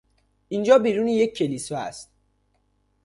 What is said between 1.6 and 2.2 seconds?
است.